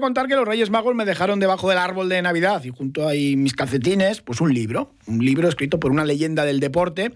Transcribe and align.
contar 0.00 0.26
que 0.26 0.34
los 0.34 0.46
Reyes 0.46 0.70
Magos 0.70 0.94
me 0.94 1.04
dejaron 1.04 1.40
debajo 1.40 1.68
del 1.68 1.78
árbol 1.78 2.08
de 2.08 2.20
Navidad 2.22 2.62
y 2.64 2.70
junto 2.70 3.08
a 3.08 3.12
mis 3.12 3.54
calcetines, 3.54 4.20
pues 4.20 4.40
un 4.40 4.52
libro, 4.52 4.92
un 5.06 5.24
libro 5.24 5.48
escrito 5.48 5.80
por 5.80 5.90
una 5.90 6.04
leyenda 6.04 6.44
del 6.44 6.60
deporte 6.60 7.12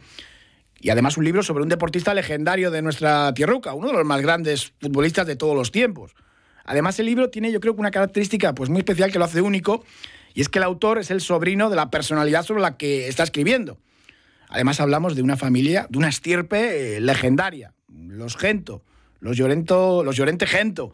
y 0.81 0.91
además 0.91 1.17
un 1.17 1.25
libro 1.25 1.43
sobre 1.43 1.63
un 1.63 1.69
deportista 1.69 2.15
legendario 2.15 2.71
de 2.71 2.83
nuestra 2.83 3.33
tierruca, 3.35 3.75
uno 3.75 3.89
de 3.89 3.95
los 3.95 4.05
más 4.05 4.23
grandes 4.23 4.73
futbolistas 4.81 5.27
de 5.27 5.37
todos 5.37 5.55
los 5.55 5.71
tiempos. 5.73 6.15
Además 6.65 6.99
el 6.99 7.07
libro 7.07 7.31
tiene 7.31 7.53
yo 7.53 7.61
creo 7.61 7.75
que 7.75 7.81
una 7.81 7.91
característica 7.91 8.55
pues 8.55 8.71
muy 8.71 8.79
especial 8.81 9.13
que 9.13 9.19
lo 9.19 9.25
hace 9.25 9.41
único 9.41 9.85
y 10.35 10.41
es 10.41 10.49
que 10.49 10.59
el 10.59 10.65
autor 10.65 10.99
es 10.99 11.11
el 11.11 11.21
sobrino 11.21 11.71
de 11.71 11.77
la 11.77 11.91
personalidad 11.91 12.45
sobre 12.45 12.63
la 12.63 12.77
que 12.77 13.09
está 13.09 13.23
escribiendo. 13.23 13.79
Además 14.49 14.81
hablamos 14.81 15.15
de 15.15 15.23
una 15.23 15.37
familia, 15.37 15.87
de 15.91 15.99
una 15.99 16.09
estirpe 16.09 16.97
eh, 16.97 17.01
legendaria, 17.01 17.73
los 17.89 18.37
Gento, 18.37 18.83
los 19.21 19.37
Llorento, 19.37 20.03
los 20.03 20.17
Llorente 20.17 20.47
Gento 20.47 20.93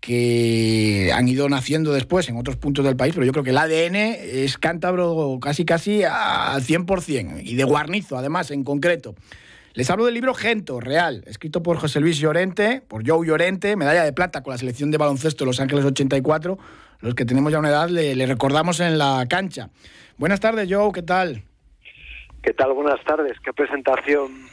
que 0.00 1.10
han 1.14 1.28
ido 1.28 1.48
naciendo 1.48 1.92
después 1.92 2.28
en 2.28 2.36
otros 2.36 2.56
puntos 2.56 2.84
del 2.84 2.96
país, 2.96 3.14
pero 3.14 3.26
yo 3.26 3.32
creo 3.32 3.44
que 3.44 3.50
el 3.50 3.58
ADN 3.58 3.96
es 3.96 4.56
cántabro 4.56 5.38
casi 5.40 5.64
casi 5.64 6.02
al 6.04 6.62
100%, 6.62 7.42
y 7.44 7.54
de 7.54 7.64
Guarnizo 7.64 8.16
además 8.16 8.50
en 8.50 8.64
concreto. 8.64 9.14
Les 9.74 9.88
hablo 9.88 10.04
del 10.04 10.14
libro 10.14 10.34
Gento, 10.34 10.80
real, 10.80 11.22
escrito 11.26 11.62
por 11.62 11.76
José 11.76 12.00
Luis 12.00 12.18
Llorente, 12.18 12.82
por 12.88 13.08
Joe 13.08 13.24
Llorente, 13.24 13.76
medalla 13.76 14.02
de 14.02 14.12
plata 14.12 14.42
con 14.42 14.50
la 14.50 14.58
selección 14.58 14.90
de 14.90 14.98
baloncesto 14.98 15.44
de 15.44 15.46
Los 15.46 15.60
Ángeles 15.60 15.84
84. 15.84 16.58
Los 17.00 17.14
que 17.14 17.24
tenemos 17.24 17.52
ya 17.52 17.60
una 17.60 17.68
edad 17.68 17.88
le, 17.88 18.26
recordamos 18.26 18.80
en 18.80 18.98
la 18.98 19.24
cancha. 19.28 19.70
Buenas 20.18 20.40
tardes, 20.40 20.68
Joe, 20.68 20.90
¿qué 20.92 21.02
tal? 21.02 21.44
¿Qué 22.42 22.52
tal? 22.52 22.72
Buenas 22.72 23.02
tardes. 23.04 23.38
Qué 23.44 23.52
presentación, 23.52 24.48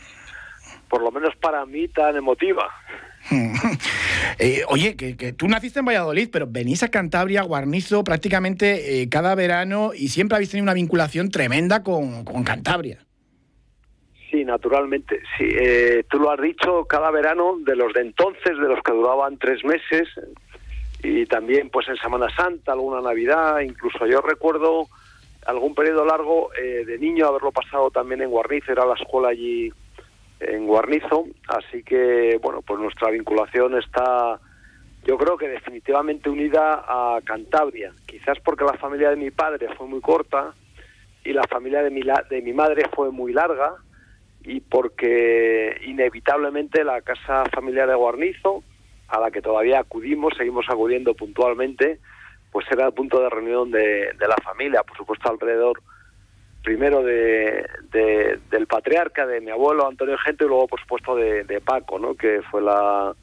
por 0.88 1.02
lo 1.02 1.12
menos 1.12 1.36
para 1.38 1.66
mí, 1.66 1.88
tan 1.88 2.16
emotiva. 2.16 2.70
Eh, 4.40 4.62
oye, 4.68 4.96
que, 4.96 5.34
tú 5.34 5.48
naciste 5.48 5.80
en 5.80 5.86
Valladolid, 5.86 6.30
pero 6.32 6.46
venís 6.48 6.84
a 6.84 6.92
Cantabria, 6.92 7.42
Guarnizo, 7.42 8.04
prácticamente 8.04 9.02
eh, 9.02 9.10
cada 9.10 9.34
verano 9.34 9.92
y 9.96 10.10
siempre 10.10 10.36
habéis 10.36 10.52
tenido 10.52 10.64
una 10.64 10.76
vinculación 10.76 11.32
tremenda 11.32 11.82
con, 11.82 12.24
Cantabria. 12.44 13.00
Sí, 14.30 14.46
naturalmente. 14.46 15.22
Sí, 15.38 15.46
eh, 15.50 16.04
tú 16.08 16.20
lo 16.20 16.30
has 16.30 16.40
dicho, 16.40 16.86
cada 16.86 17.10
verano, 17.10 17.58
de 17.66 17.76
los 17.76 17.94
de 17.94 18.02
entonces, 18.02 18.60
de 18.60 18.68
los 18.68 18.84
que 18.84 18.92
duraban 18.92 19.38
tres 19.38 19.64
meses, 19.64 20.08
y 21.02 21.26
también 21.26 21.70
pues 21.72 21.88
en 21.88 21.98
Semana 21.98 22.28
Santa, 22.36 22.74
alguna 22.74 23.02
Navidad, 23.02 23.62
incluso 23.62 24.06
yo 24.06 24.22
recuerdo 24.22 24.88
algún 25.48 25.74
periodo 25.74 26.06
largo 26.06 26.50
de 26.56 26.98
niño 27.00 27.26
haberlo 27.26 27.52
pasado 27.52 27.90
también 27.90 28.22
en 28.22 28.30
Guarnizo, 28.30 28.72
era 28.72 28.86
la 28.86 28.96
escuela 28.96 29.30
allí 29.30 29.72
en 30.40 30.68
Guarnizo, 30.68 31.26
así 31.48 31.84
que 31.84 32.40
bueno, 32.42 32.62
pues 32.62 32.80
nuestra 32.80 33.10
vinculación 33.10 33.78
está 33.78 34.40
yo 35.08 35.18
creo 35.18 35.38
que 35.38 35.48
definitivamente 35.48 36.30
unida 36.30 36.84
a 36.86 37.20
Cantabria, 37.24 37.94
quizás 38.06 38.38
porque 38.44 38.66
la 38.66 38.74
familia 38.74 39.10
de 39.10 39.16
mi 39.16 39.32
padre 39.32 39.68
fue 39.78 39.88
muy 39.88 40.02
corta 40.02 40.54
y 41.24 41.32
la 41.32 41.44
familia 41.44 41.82
de 41.82 41.92
mi, 41.92 42.02
de 42.02 42.42
mi 42.42 42.52
madre 42.52 42.90
fue 42.94 43.10
muy 43.12 43.32
larga 43.32 43.76
y 44.44 44.60
porque 44.60 45.80
inevitablemente 45.86 46.84
la 46.84 47.02
casa 47.02 47.46
familiar 47.54 47.88
de 47.88 47.96
Guarnizo, 47.96 48.64
a 49.08 49.20
la 49.22 49.32
que 49.32 49.42
todavía 49.42 49.80
acudimos, 49.80 50.34
seguimos 50.38 50.66
acudiendo 50.70 51.14
puntualmente, 51.14 52.00
pues 52.52 52.66
era 52.70 52.88
el 52.88 52.94
punto 52.94 53.22
de 53.22 53.30
reunión 53.30 53.72
de, 53.72 54.12
de 54.12 54.28
la 54.28 54.36
familia, 54.44 54.84
por 54.84 54.98
supuesto 54.98 55.30
alrededor 55.30 55.82
primero 56.68 57.02
de, 57.02 57.66
del 58.52 58.68
patriarca, 58.68 59.26
de 59.26 59.40
mi 59.40 59.52
abuelo 59.52 59.88
Antonio 59.88 60.18
Gente, 60.18 60.44
y 60.44 60.50
luego, 60.50 60.68
por 60.68 60.82
supuesto, 60.82 61.16
de, 61.16 61.62
Paco, 61.64 61.98
¿no? 61.98 62.14
que 62.14 62.42
fue 62.52 62.62
la. 62.62 63.16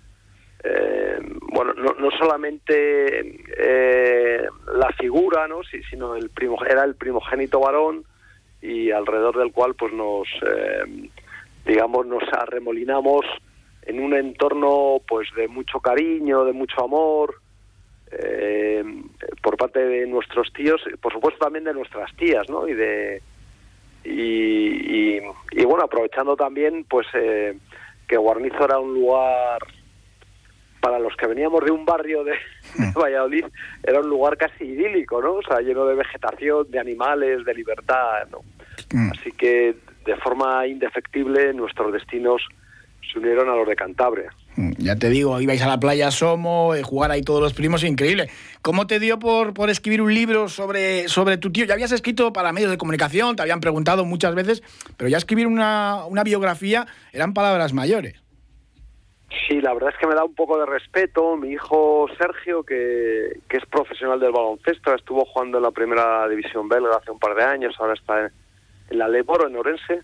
Eh, 0.62 1.18
bueno, 1.52 1.74
no, 1.74 1.92
no 1.98 2.10
solamente 2.12 3.36
eh, 3.58 4.46
la 4.74 4.90
figura, 4.92 5.46
¿no? 5.46 5.62
Sí, 5.62 5.82
sino 5.90 6.16
el 6.16 6.30
primo, 6.30 6.56
era 6.64 6.84
el 6.84 6.94
primogénito 6.94 7.60
varón 7.60 8.04
y 8.62 8.90
alrededor 8.90 9.36
del 9.36 9.52
cual, 9.52 9.74
pues 9.74 9.92
nos, 9.92 10.26
eh, 10.40 11.10
digamos, 11.66 12.06
nos 12.06 12.22
arremolinamos 12.32 13.26
en 13.82 14.02
un 14.02 14.14
entorno, 14.14 15.02
pues, 15.06 15.28
de 15.36 15.48
mucho 15.48 15.80
cariño, 15.80 16.46
de 16.46 16.54
mucho 16.54 16.82
amor, 16.82 17.34
por 19.42 19.58
parte 19.58 19.80
de 19.80 20.06
nuestros 20.06 20.50
tíos, 20.52 20.80
por 21.02 21.12
supuesto 21.12 21.44
también 21.44 21.64
de 21.64 21.74
nuestras 21.74 22.14
tías, 22.16 22.48
¿no? 22.48 22.66
Y 22.68 22.72
de 22.72 23.20
y, 24.04 25.20
bueno, 25.64 25.84
aprovechando 25.84 26.36
también 26.36 26.84
pues 26.84 27.06
eh, 27.14 27.56
que 28.06 28.16
Guarnizo 28.16 28.64
era 28.64 28.78
un 28.78 28.94
lugar 28.94 29.58
para 30.80 30.98
los 30.98 31.16
que 31.16 31.26
veníamos 31.26 31.64
de 31.64 31.70
un 31.70 31.86
barrio 31.86 32.24
de, 32.24 32.34
mm. 32.76 32.92
Valladolid, 32.92 33.46
era 33.82 34.00
un 34.00 34.08
lugar 34.08 34.36
casi 34.36 34.64
idílico, 34.64 35.22
¿no? 35.22 35.34
O 35.34 35.42
sea, 35.42 35.60
lleno 35.60 35.86
de 35.86 35.94
vegetación, 35.94 36.70
de 36.70 36.78
animales, 36.78 37.44
de 37.44 37.54
libertad, 37.54 38.28
¿no? 38.30 38.40
Mm. 38.92 39.12
Así 39.12 39.32
que 39.32 39.76
de 40.04 40.16
forma 40.16 40.66
indefectible 40.66 41.54
nuestros 41.54 41.92
destinos 41.92 42.42
se 43.10 43.18
unieron 43.18 43.48
a 43.48 43.56
los 43.56 43.66
de 43.66 43.76
Cantabria. 43.76 44.30
Mm, 44.56 44.72
ya 44.78 44.96
te 44.96 45.08
digo, 45.08 45.40
ibais 45.40 45.62
a 45.62 45.66
la 45.66 45.80
playa 45.80 46.10
Somo, 46.10 46.74
eh, 46.74 46.82
jugar 46.82 47.10
ahí 47.10 47.22
todos 47.22 47.40
los 47.40 47.54
primos, 47.54 47.82
increíble. 47.82 48.30
¿Cómo 48.62 48.86
te 48.86 49.00
dio 49.00 49.18
por, 49.18 49.52
por 49.52 49.68
escribir 49.68 50.00
un 50.00 50.14
libro 50.14 50.48
sobre, 50.48 51.08
sobre 51.08 51.38
tu 51.38 51.50
tío? 51.50 51.64
Ya 51.64 51.74
habías 51.74 51.92
escrito 51.92 52.32
para 52.32 52.52
medios 52.52 52.70
de 52.70 52.78
comunicación, 52.78 53.34
te 53.34 53.42
habían 53.42 53.60
preguntado 53.60 54.04
muchas 54.04 54.34
veces, 54.34 54.62
pero 54.96 55.08
ya 55.08 55.18
escribir 55.18 55.46
una, 55.46 56.04
una 56.06 56.22
biografía 56.22 56.86
eran 57.12 57.34
palabras 57.34 57.72
mayores. 57.72 58.22
Sí, 59.48 59.60
la 59.60 59.74
verdad 59.74 59.90
es 59.92 59.98
que 59.98 60.06
me 60.06 60.14
da 60.14 60.22
un 60.22 60.34
poco 60.34 60.58
de 60.58 60.66
respeto. 60.66 61.36
Mi 61.36 61.50
hijo 61.50 62.06
Sergio, 62.16 62.62
que, 62.62 63.40
que 63.48 63.56
es 63.56 63.66
profesional 63.66 64.20
del 64.20 64.30
baloncesto, 64.30 64.94
estuvo 64.94 65.24
jugando 65.24 65.58
en 65.58 65.64
la 65.64 65.72
primera 65.72 66.28
división 66.28 66.68
belga 66.68 66.96
hace 66.96 67.10
un 67.10 67.18
par 67.18 67.34
de 67.34 67.42
años, 67.42 67.74
ahora 67.80 67.94
está 67.94 68.20
en, 68.20 68.32
en 68.90 68.98
la 68.98 69.08
Leboro, 69.08 69.48
en 69.48 69.56
Orense 69.56 70.02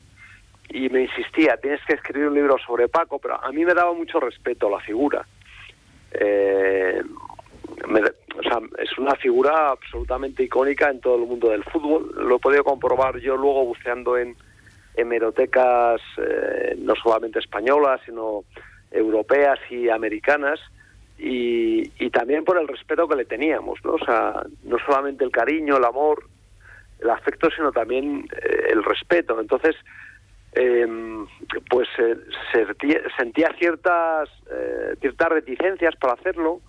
y 0.70 0.88
me 0.88 1.02
insistía, 1.02 1.56
tienes 1.56 1.80
que 1.84 1.94
escribir 1.94 2.28
un 2.28 2.34
libro 2.34 2.56
sobre 2.64 2.88
Paco, 2.88 3.18
pero 3.18 3.42
a 3.42 3.50
mí 3.50 3.64
me 3.64 3.74
daba 3.74 3.92
mucho 3.92 4.20
respeto 4.20 4.70
la 4.70 4.80
figura. 4.80 5.26
Eh, 6.12 7.02
o 7.84 8.42
sea, 8.42 8.60
es 8.78 8.96
una 8.98 9.14
figura 9.16 9.70
absolutamente 9.70 10.44
icónica 10.44 10.88
en 10.90 11.00
todo 11.00 11.16
el 11.16 11.26
mundo 11.26 11.50
del 11.50 11.64
fútbol. 11.64 12.12
Lo 12.16 12.36
he 12.36 12.38
podido 12.38 12.62
comprobar 12.62 13.18
yo 13.18 13.36
luego 13.36 13.64
buceando 13.64 14.16
en 14.16 14.36
hemerotecas 14.94 16.00
eh, 16.18 16.76
no 16.78 16.94
solamente 16.94 17.40
españolas, 17.40 18.00
sino 18.04 18.44
europeas 18.90 19.58
y 19.70 19.88
americanas. 19.88 20.60
Y, 21.18 21.90
y, 21.98 22.10
también 22.10 22.44
por 22.44 22.58
el 22.58 22.66
respeto 22.66 23.06
que 23.06 23.16
le 23.16 23.26
teníamos, 23.26 23.78
¿no? 23.84 23.92
O 23.92 23.98
sea, 23.98 24.42
no 24.64 24.78
solamente 24.86 25.22
el 25.22 25.30
cariño, 25.30 25.76
el 25.76 25.84
amor, 25.84 26.24
el 26.98 27.10
afecto, 27.10 27.50
sino 27.54 27.72
también 27.72 28.26
eh, 28.42 28.68
el 28.70 28.82
respeto. 28.82 29.38
Entonces, 29.38 29.76
Em, 30.52 31.26
pues 31.68 31.88
eh, 31.98 32.16
sentía 33.16 33.54
ciertas 33.56 34.28
eh, 34.50 34.96
ciertas 35.00 35.28
reticencias 35.28 35.94
para 35.94 36.14
hacerlo 36.14 36.60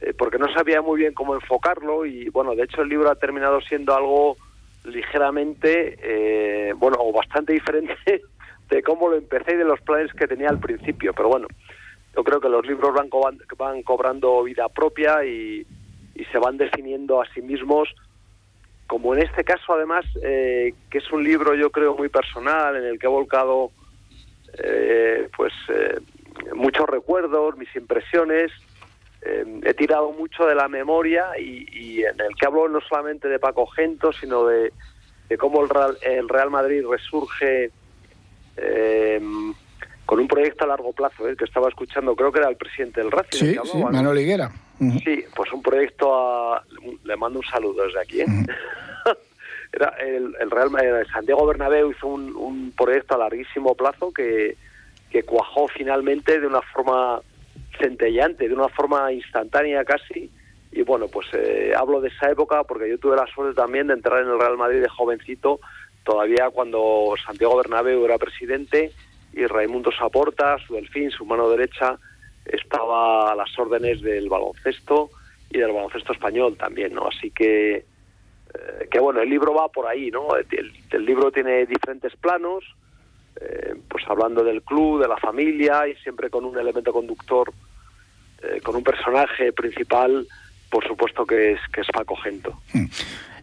eh, 0.00 0.14
porque 0.16 0.38
no 0.38 0.50
sabía 0.54 0.80
muy 0.80 1.00
bien 1.00 1.12
cómo 1.12 1.34
enfocarlo 1.34 2.06
y 2.06 2.30
bueno 2.30 2.54
de 2.54 2.62
hecho 2.62 2.80
el 2.80 2.88
libro 2.88 3.10
ha 3.10 3.16
terminado 3.16 3.60
siendo 3.60 3.94
algo 3.94 4.38
ligeramente 4.84 6.72
bueno 6.76 6.96
o 6.98 7.12
bastante 7.12 7.52
diferente 7.52 7.94
de 8.70 8.82
cómo 8.82 9.10
lo 9.10 9.16
empecé 9.16 9.52
y 9.52 9.58
de 9.58 9.64
los 9.64 9.82
planes 9.82 10.10
que 10.14 10.26
tenía 10.26 10.48
al 10.48 10.58
principio 10.58 11.12
pero 11.12 11.28
bueno 11.28 11.46
yo 12.16 12.24
creo 12.24 12.40
que 12.40 12.48
los 12.48 12.66
libros 12.66 12.94
van, 12.94 13.10
van 13.58 13.82
cobrando 13.82 14.44
vida 14.44 14.66
propia 14.70 15.26
y, 15.26 15.66
y 16.14 16.24
se 16.24 16.38
van 16.38 16.56
definiendo 16.56 17.20
a 17.20 17.26
sí 17.34 17.42
mismos 17.42 17.90
como 18.90 19.14
en 19.14 19.22
este 19.22 19.44
caso 19.44 19.74
además, 19.74 20.04
eh, 20.20 20.74
que 20.90 20.98
es 20.98 21.12
un 21.12 21.22
libro 21.22 21.54
yo 21.54 21.70
creo 21.70 21.94
muy 21.94 22.08
personal, 22.08 22.74
en 22.74 22.82
el 22.82 22.98
que 22.98 23.06
he 23.06 23.08
volcado 23.08 23.70
eh, 24.58 25.28
pues 25.36 25.52
eh, 25.68 26.00
muchos 26.56 26.88
recuerdos, 26.88 27.56
mis 27.56 27.74
impresiones, 27.76 28.50
he 29.22 29.74
tirado 29.74 30.10
mucho 30.10 30.44
de 30.44 30.56
la 30.56 30.66
memoria 30.66 31.38
y, 31.38 32.00
en 32.00 32.20
el 32.20 32.34
que 32.34 32.46
hablo 32.46 32.68
no 32.68 32.80
solamente 32.80 33.28
de 33.28 33.38
Paco 33.38 33.66
Gento, 33.66 34.12
sino 34.12 34.46
de, 34.46 34.72
cómo 35.38 35.62
el 35.62 35.68
Real, 35.68 35.96
el 36.02 36.28
Real 36.28 36.50
Madrid 36.50 36.82
resurge 36.84 37.70
con 40.04 40.18
un 40.18 40.26
proyecto 40.26 40.64
a 40.64 40.68
largo 40.68 40.92
plazo, 40.92 41.24
que 41.38 41.44
estaba 41.44 41.68
escuchando, 41.68 42.16
creo 42.16 42.32
que 42.32 42.40
era 42.40 42.48
el 42.48 42.56
presidente 42.56 43.02
del 43.02 43.12
Racing. 43.12 43.38
Sí, 43.38 43.58
sí 43.62 43.78
Manuel 43.78 44.18
Higuera. 44.18 44.50
Sí, 45.04 45.24
pues 45.36 45.52
un 45.52 45.62
proyecto 45.62 46.14
a... 46.14 46.64
Le 47.04 47.16
mando 47.16 47.40
un 47.40 47.44
saludo 47.44 47.84
desde 47.84 48.00
aquí. 48.00 48.20
¿eh? 48.22 48.26
Era 49.72 49.94
el, 50.00 50.34
el, 50.40 50.50
Real 50.50 50.70
Santiago 51.12 51.46
Bernabéu 51.46 51.90
hizo 51.90 52.06
un, 52.06 52.72
proyecto 52.76 53.14
a 53.14 53.18
larguísimo 53.18 53.74
plazo 53.74 54.10
que, 54.12 54.56
que 55.10 55.22
cuajó 55.22 55.68
finalmente 55.68 56.40
de 56.40 56.46
una 56.46 56.62
forma 56.62 57.20
centellante, 57.78 58.48
de 58.48 58.54
una 58.54 58.68
forma 58.68 59.12
instantánea 59.12 59.84
casi. 59.84 60.30
Y 60.72 60.82
bueno, 60.82 61.08
pues 61.08 61.26
eh, 61.34 61.72
hablo 61.76 62.00
de 62.00 62.08
esa 62.08 62.30
época 62.30 62.64
porque 62.64 62.88
yo 62.88 62.98
tuve 62.98 63.16
la 63.16 63.26
suerte 63.26 63.54
también 63.54 63.88
de 63.88 63.94
entrar 63.94 64.22
en 64.22 64.28
el 64.28 64.40
Real 64.40 64.56
Madrid 64.56 64.80
de 64.80 64.88
jovencito, 64.88 65.60
todavía 66.04 66.48
cuando 66.50 67.14
Santiago 67.24 67.56
Bernabéu 67.56 68.04
era 68.04 68.18
presidente 68.18 68.92
y 69.32 69.46
Raimundo 69.46 69.90
Saporta, 69.92 70.56
su 70.66 70.74
delfín, 70.74 71.10
su 71.10 71.24
mano 71.24 71.50
derecha, 71.50 71.98
estaba 72.52 73.32
a 73.32 73.34
las 73.34 73.56
órdenes 73.58 74.00
del 74.02 74.28
baloncesto 74.28 75.10
y 75.50 75.58
del 75.58 75.72
baloncesto 75.72 76.12
español 76.12 76.56
también, 76.56 76.94
¿no? 76.94 77.08
Así 77.08 77.30
que, 77.30 77.76
eh, 77.76 78.88
que 78.90 78.98
bueno, 79.00 79.20
el 79.20 79.28
libro 79.28 79.54
va 79.54 79.68
por 79.68 79.86
ahí, 79.86 80.10
¿no? 80.10 80.28
El, 80.36 81.04
libro 81.04 81.32
tiene 81.32 81.66
diferentes 81.66 82.14
planos, 82.16 82.64
eh, 83.40 83.74
pues 83.88 84.04
hablando 84.08 84.44
del 84.44 84.62
club, 84.62 85.02
de 85.02 85.08
la 85.08 85.16
familia 85.16 85.88
y 85.88 85.94
siempre 85.96 86.30
con 86.30 86.44
un 86.44 86.56
elemento 86.58 86.92
conductor, 86.92 87.52
eh, 88.42 88.60
con 88.62 88.76
un 88.76 88.84
personaje 88.84 89.52
principal, 89.52 90.26
por 90.70 90.86
supuesto 90.86 91.26
que 91.26 91.52
es, 91.52 91.60
que 91.72 91.80
es 91.80 91.86
Paco 91.92 92.16
Gento. 92.16 92.58
Hmm. 92.72 92.86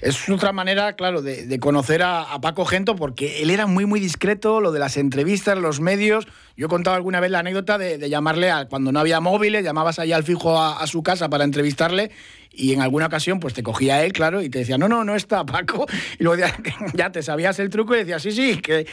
Es 0.01 0.29
otra 0.29 0.53
manera, 0.53 0.93
claro, 0.93 1.23
de, 1.23 1.59
conocer 1.59 2.03
a, 2.03 2.39
Paco 2.39 2.65
Gento, 2.65 2.95
porque 2.95 3.41
él 3.41 3.49
era 3.49 3.65
muy, 3.65 3.85
muy 3.85 3.99
discreto, 3.99 4.61
lo 4.61 4.71
de 4.71 4.79
las 4.79 4.95
entrevistas, 4.95 5.57
los 5.57 5.79
medios. 5.79 6.27
Yo 6.55 6.67
he 6.67 6.69
contado 6.69 6.95
alguna 6.95 7.19
vez 7.19 7.31
la 7.31 7.39
anécdota 7.39 7.79
de, 7.79 8.07
llamarle 8.07 8.51
a, 8.51 8.67
cuando 8.67 8.91
no 8.91 8.99
había 8.99 9.19
móviles, 9.19 9.63
llamabas 9.63 9.97
ahí 9.97 10.13
al 10.13 10.23
fijo 10.23 10.61
a, 10.61 10.85
su 10.85 11.01
casa 11.01 11.29
para 11.29 11.43
entrevistarle 11.43 12.11
y 12.51 12.73
en 12.73 12.81
alguna 12.81 13.07
ocasión 13.07 13.39
pues 13.39 13.53
te 13.53 13.63
cogía 13.63 14.03
él, 14.03 14.13
claro, 14.13 14.41
y 14.41 14.49
te 14.49 14.59
decía, 14.59 14.77
no, 14.77 14.87
no, 14.87 15.03
no 15.03 15.15
está 15.15 15.45
Paco. 15.45 15.87
Y 16.19 16.23
luego 16.23 16.43
ya, 16.93 17.11
te 17.11 17.23
sabías 17.23 17.57
el 17.59 17.69
truco 17.69 17.95
y 17.95 17.99
decías, 17.99 18.21
sí, 18.21 18.31
sí, 18.31 18.61
que 18.61 18.85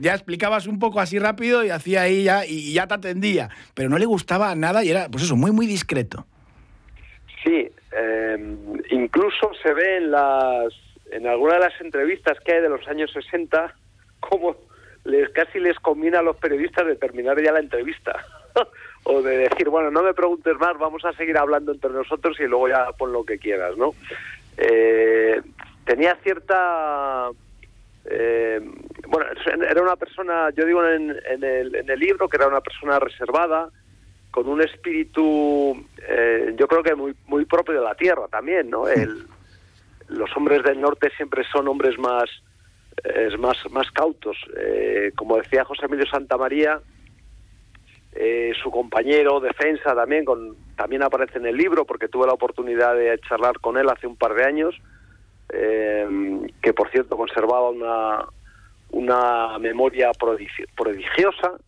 ya 0.00 0.14
explicabas 0.14 0.66
un 0.66 0.80
poco 0.80 0.98
así 0.98 1.20
rápido 1.20 1.64
y 1.64 1.70
hacía 1.70 2.02
ahí 2.02 2.24
ya, 2.24 2.44
y 2.44 2.72
ya 2.72 2.88
te 2.88 2.94
atendía. 2.94 3.48
Pero 3.74 3.88
no 3.88 3.98
le 3.98 4.06
gustaba 4.06 4.54
nada 4.56 4.82
y 4.82 4.90
era, 4.90 5.08
pues 5.08 5.22
eso, 5.22 5.36
muy, 5.36 5.52
muy 5.52 5.66
discreto. 5.66 6.26
Sí, 7.48 7.66
eh, 7.92 8.56
incluso 8.90 9.50
se 9.62 9.72
ve 9.72 9.96
en 9.96 10.10
las 10.10 10.74
en 11.10 11.26
algunas 11.26 11.54
de 11.54 11.64
las 11.64 11.80
entrevistas 11.80 12.38
que 12.44 12.52
hay 12.52 12.60
de 12.60 12.68
los 12.68 12.86
años 12.86 13.10
60 13.10 13.74
como 14.20 14.54
les 15.04 15.30
casi 15.30 15.58
les 15.58 15.78
conviene 15.78 16.18
a 16.18 16.22
los 16.22 16.36
periodistas 16.36 16.86
de 16.86 16.96
terminar 16.96 17.42
ya 17.42 17.52
la 17.52 17.60
entrevista. 17.60 18.22
O 19.04 19.22
de 19.22 19.38
decir 19.38 19.70
bueno 19.70 19.90
no 19.90 20.02
me 20.02 20.12
preguntes 20.12 20.54
más 20.58 20.76
vamos 20.76 21.02
a 21.06 21.12
seguir 21.14 21.38
hablando 21.38 21.72
entre 21.72 21.90
nosotros 21.90 22.38
y 22.40 22.42
luego 22.42 22.68
ya 22.68 22.92
pon 22.98 23.12
lo 23.12 23.24
que 23.24 23.38
quieras 23.38 23.74
no 23.78 23.94
eh, 24.58 25.40
tenía 25.86 26.16
cierta 26.16 27.30
eh, 28.04 28.60
bueno 29.06 29.26
era 29.46 29.80
una 29.80 29.96
persona 29.96 30.50
yo 30.54 30.66
digo 30.66 30.84
en, 30.84 31.16
en, 31.30 31.44
el, 31.44 31.74
en 31.76 31.88
el 31.88 31.98
libro 31.98 32.28
que 32.28 32.36
era 32.36 32.48
una 32.48 32.60
persona 32.60 32.98
reservada 32.98 33.70
con 34.30 34.48
un 34.48 34.60
espíritu, 34.62 35.76
eh, 36.06 36.54
yo 36.56 36.68
creo 36.68 36.82
que 36.82 36.94
muy, 36.94 37.14
muy 37.26 37.44
propio 37.44 37.74
de 37.74 37.80
la 37.80 37.94
tierra 37.94 38.28
también, 38.28 38.70
¿no? 38.70 38.86
El, 38.88 39.26
los 40.08 40.34
hombres 40.36 40.62
del 40.62 40.80
norte 40.80 41.10
siempre 41.16 41.44
son 41.50 41.68
hombres 41.68 41.98
más, 41.98 42.24
es 43.04 43.38
más, 43.38 43.56
más 43.70 43.90
cautos. 43.90 44.36
Eh, 44.56 45.12
como 45.16 45.36
decía 45.36 45.64
José 45.64 45.86
Emilio 45.86 46.06
Santa 46.06 46.36
María, 46.36 46.80
eh, 48.12 48.52
su 48.62 48.70
compañero 48.70 49.40
defensa 49.40 49.94
también, 49.94 50.24
con, 50.24 50.56
también 50.76 51.02
aparece 51.02 51.38
en 51.38 51.46
el 51.46 51.56
libro 51.56 51.84
porque 51.84 52.08
tuve 52.08 52.26
la 52.26 52.32
oportunidad 52.34 52.94
de 52.94 53.18
charlar 53.28 53.58
con 53.60 53.76
él 53.76 53.88
hace 53.88 54.06
un 54.06 54.16
par 54.16 54.34
de 54.34 54.44
años, 54.44 54.74
que 55.50 56.74
por 56.74 56.90
cierto 56.90 57.16
conservaba 57.16 57.70
una, 57.70 58.26
una 58.90 59.58
memoria 59.58 60.10
prodigiosa 60.12 61.58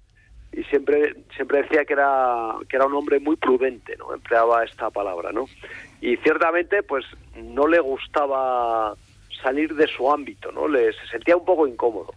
y 0.52 0.64
siempre 0.64 1.14
siempre 1.36 1.62
decía 1.62 1.84
que 1.84 1.92
era 1.92 2.54
que 2.68 2.76
era 2.76 2.86
un 2.86 2.94
hombre 2.94 3.20
muy 3.20 3.36
prudente 3.36 3.96
no 3.96 4.12
empleaba 4.12 4.64
esta 4.64 4.90
palabra 4.90 5.30
no 5.32 5.46
y 6.00 6.16
ciertamente 6.18 6.82
pues 6.82 7.04
no 7.36 7.66
le 7.68 7.78
gustaba 7.80 8.94
salir 9.42 9.74
de 9.74 9.86
su 9.86 10.10
ámbito 10.10 10.50
no 10.50 10.66
le 10.66 10.92
se 10.92 11.06
sentía 11.10 11.36
un 11.36 11.44
poco 11.44 11.66
incómodo. 11.66 12.14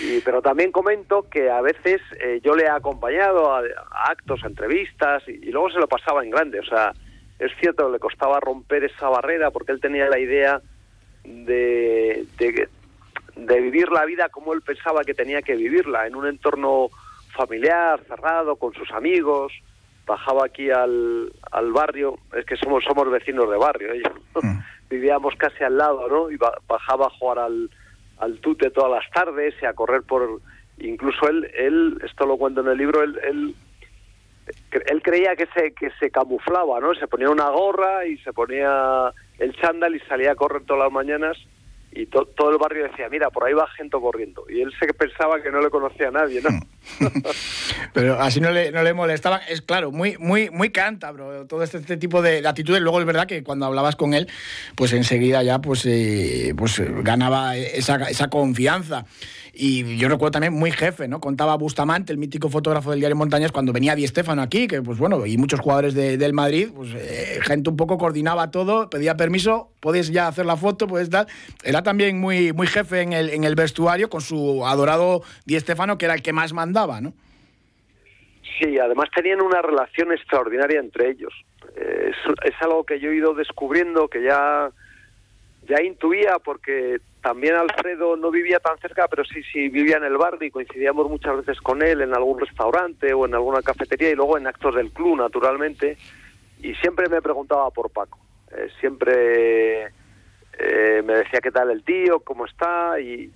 Y, 0.00 0.20
pero 0.20 0.40
también 0.40 0.70
comento 0.70 1.28
que 1.28 1.50
a 1.50 1.60
veces 1.60 2.00
eh, 2.20 2.40
yo 2.44 2.54
le 2.54 2.62
he 2.62 2.68
acompañado 2.68 3.52
a, 3.52 3.62
actos 4.04 4.44
a 4.44 4.46
entrevistas 4.46 5.24
y, 5.26 5.50
luego 5.50 5.68
se 5.70 5.80
lo 5.80 5.88
pasaba 5.88 6.22
en 6.22 6.30
grande. 6.30 6.60
O 6.60 6.64
sea 6.64 6.92
es 7.40 7.50
cierto 7.60 7.90
le 7.90 7.98
costaba 7.98 8.38
romper 8.38 8.84
esa 8.84 9.08
barrera 9.08 9.50
porque 9.50 9.72
él 9.72 9.80
tenía 9.80 10.08
la 10.08 10.20
idea 10.20 10.62
de, 11.24 12.24
de 12.38 12.68
de 13.34 13.60
vivir 13.60 13.90
la 13.90 14.04
vida 14.04 14.28
como 14.28 14.52
él 14.52 14.62
pensaba 14.62 15.04
que 15.04 15.14
tenía 15.14 15.42
que 15.42 15.54
vivirla 15.54 16.06
en 16.06 16.16
un 16.16 16.26
entorno 16.26 16.88
familiar, 17.38 18.00
cerrado, 18.08 18.56
con 18.56 18.74
sus 18.74 18.90
amigos, 18.90 19.52
bajaba 20.06 20.46
aquí 20.46 20.70
al, 20.70 21.32
al 21.52 21.72
barrio, 21.72 22.18
es 22.36 22.44
que 22.44 22.56
somos 22.56 22.82
somos 22.82 23.08
vecinos 23.10 23.48
de 23.48 23.56
barrio, 23.56 23.92
ellos 23.92 24.12
mm. 24.42 24.58
vivíamos 24.90 25.34
casi 25.36 25.62
al 25.62 25.76
lado, 25.76 26.08
¿no? 26.08 26.30
Y 26.30 26.36
bajaba 26.66 27.06
a 27.06 27.10
jugar 27.10 27.38
al, 27.38 27.70
al 28.18 28.40
tute 28.40 28.70
todas 28.70 28.90
las 28.90 29.10
tardes 29.12 29.54
y 29.62 29.66
a 29.66 29.74
correr 29.74 30.02
por... 30.02 30.40
Incluso 30.78 31.28
él, 31.28 31.50
él 31.56 32.00
esto 32.04 32.24
lo 32.26 32.36
cuento 32.36 32.60
en 32.60 32.68
el 32.68 32.78
libro, 32.78 33.02
él, 33.02 33.18
él, 33.24 33.54
él 34.70 35.02
creía 35.02 35.34
que 35.34 35.46
se, 35.54 35.72
que 35.72 35.90
se 35.98 36.10
camuflaba, 36.10 36.80
¿no? 36.80 36.94
Se 36.94 37.08
ponía 37.08 37.30
una 37.30 37.50
gorra 37.50 38.06
y 38.06 38.16
se 38.18 38.32
ponía 38.32 39.12
el 39.38 39.56
chándal 39.56 39.96
y 39.96 40.00
salía 40.00 40.32
a 40.32 40.36
correr 40.36 40.62
todas 40.64 40.84
las 40.84 40.92
mañanas 40.92 41.36
y 41.98 42.06
todo 42.06 42.50
el 42.50 42.58
barrio 42.58 42.84
decía, 42.84 43.08
mira, 43.10 43.28
por 43.30 43.44
ahí 43.44 43.54
va 43.54 43.66
gente 43.76 43.98
corriendo. 44.00 44.44
Y 44.48 44.60
él 44.60 44.72
se 44.78 44.86
pensaba 44.94 45.42
que 45.42 45.50
no 45.50 45.60
le 45.60 45.68
conocía 45.68 46.08
a 46.08 46.10
nadie, 46.12 46.40
¿no? 46.40 46.50
Pero 47.92 48.20
así 48.20 48.40
no 48.40 48.52
le, 48.52 48.70
no 48.70 48.84
le 48.84 48.94
molestaba. 48.94 49.38
Es 49.38 49.62
claro, 49.62 49.90
muy, 49.90 50.16
muy, 50.16 50.48
muy 50.50 50.70
cántabro 50.70 51.46
todo 51.48 51.64
este, 51.64 51.78
este, 51.78 51.96
tipo 51.96 52.22
de, 52.22 52.46
actitudes. 52.46 52.80
Luego 52.82 53.00
es 53.00 53.06
verdad 53.06 53.26
que 53.26 53.42
cuando 53.42 53.66
hablabas 53.66 53.96
con 53.96 54.14
él, 54.14 54.28
pues 54.76 54.92
enseguida 54.92 55.42
ya 55.42 55.58
pues, 55.60 55.86
eh, 55.86 56.54
pues 56.56 56.80
ganaba 57.02 57.56
esa, 57.56 57.96
esa 58.08 58.30
confianza. 58.30 59.04
Y 59.60 59.96
yo 59.96 60.08
recuerdo 60.08 60.30
también 60.30 60.52
muy 60.52 60.70
jefe, 60.70 61.08
¿no? 61.08 61.18
Contaba 61.18 61.56
Bustamante, 61.56 62.12
el 62.12 62.18
mítico 62.18 62.48
fotógrafo 62.48 62.92
del 62.92 63.00
diario 63.00 63.16
Montañas, 63.16 63.50
cuando 63.50 63.72
venía 63.72 63.96
Di 63.96 64.06
Stefano 64.06 64.40
aquí, 64.40 64.68
que 64.68 64.80
pues 64.82 64.98
bueno, 64.98 65.26
y 65.26 65.36
muchos 65.36 65.58
jugadores 65.58 65.94
del 65.94 66.32
Madrid, 66.32 66.68
pues 66.72 66.94
eh, 66.94 67.40
gente 67.42 67.68
un 67.68 67.76
poco 67.76 67.98
coordinaba 67.98 68.52
todo, 68.52 68.88
pedía 68.88 69.16
permiso, 69.16 69.72
podéis 69.80 70.12
ya 70.12 70.28
hacer 70.28 70.46
la 70.46 70.56
foto, 70.56 70.86
puedes 70.86 71.10
dar. 71.10 71.26
Era 71.64 71.82
también 71.82 72.20
muy, 72.20 72.52
muy 72.52 72.68
jefe 72.68 73.00
en 73.00 73.12
el, 73.12 73.30
en 73.30 73.42
el 73.42 73.56
vestuario 73.56 74.08
con 74.08 74.20
su 74.20 74.64
adorado 74.64 75.22
Di 75.44 75.58
Stefano, 75.58 75.98
que 75.98 76.04
era 76.04 76.14
el 76.14 76.22
que 76.22 76.32
más 76.32 76.52
mandaba, 76.52 77.00
¿no? 77.00 77.12
Sí, 78.60 78.78
además 78.78 79.08
tenían 79.12 79.40
una 79.40 79.60
relación 79.60 80.12
extraordinaria 80.12 80.78
entre 80.78 81.10
ellos. 81.10 81.34
Eh, 81.74 82.12
es 82.44 82.54
algo 82.60 82.84
que 82.84 83.00
yo 83.00 83.10
he 83.10 83.16
ido 83.16 83.34
descubriendo, 83.34 84.06
que 84.06 84.22
ya 84.22 84.70
ya 85.68 85.82
intuía 85.82 86.38
porque 86.42 86.98
también 87.22 87.54
Alfredo 87.54 88.16
no 88.16 88.30
vivía 88.30 88.58
tan 88.58 88.78
cerca, 88.78 89.06
pero 89.06 89.24
sí, 89.24 89.42
sí 89.52 89.68
vivía 89.68 89.98
en 89.98 90.04
el 90.04 90.16
barrio 90.16 90.48
y 90.48 90.50
coincidíamos 90.50 91.08
muchas 91.10 91.36
veces 91.36 91.60
con 91.60 91.82
él 91.82 92.00
en 92.00 92.14
algún 92.14 92.40
restaurante 92.40 93.12
o 93.12 93.26
en 93.26 93.34
alguna 93.34 93.60
cafetería 93.60 94.10
y 94.10 94.14
luego 94.14 94.38
en 94.38 94.46
actos 94.46 94.74
del 94.74 94.90
club, 94.90 95.18
naturalmente. 95.18 95.98
Y 96.62 96.74
siempre 96.76 97.08
me 97.08 97.20
preguntaba 97.20 97.70
por 97.70 97.90
Paco. 97.90 98.18
Eh, 98.50 98.68
siempre 98.80 99.88
eh, 100.58 101.02
me 101.04 101.16
decía 101.16 101.40
qué 101.42 101.50
tal 101.50 101.70
el 101.70 101.84
tío, 101.84 102.20
cómo 102.20 102.46
está 102.46 102.98
y, 102.98 103.30